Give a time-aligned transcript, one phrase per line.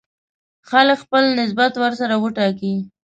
[0.69, 2.75] خلک خپل نسبت ورسره وټاکي.